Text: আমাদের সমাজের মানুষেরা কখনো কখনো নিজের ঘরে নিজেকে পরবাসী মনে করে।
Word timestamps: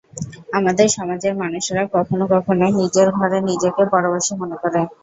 আমাদের 0.53 0.87
সমাজের 0.91 1.33
মানুষেরা 1.41 1.83
কখনো 1.95 2.25
কখনো 2.33 2.65
নিজের 2.79 3.07
ঘরে 3.17 3.37
নিজেকে 3.49 3.83
পরবাসী 3.93 4.33
মনে 4.41 4.57
করে। 4.61 4.81